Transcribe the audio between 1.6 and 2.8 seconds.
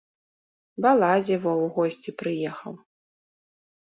ў госці прыехаў.